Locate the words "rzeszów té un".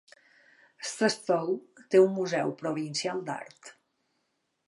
0.85-2.09